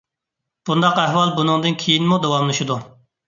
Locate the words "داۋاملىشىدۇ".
2.27-2.79